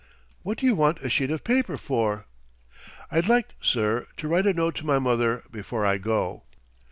[0.41, 2.25] "What do you want a sheet of paper for?"
[3.11, 6.41] "I'd like, sir, to write a note to my mother before I go."